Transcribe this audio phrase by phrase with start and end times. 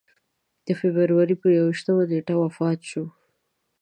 [0.65, 3.03] د فبروري پر یوویشتمه نېټه وفات شو.